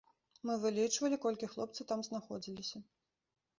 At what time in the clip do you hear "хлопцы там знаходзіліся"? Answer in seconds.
1.53-2.85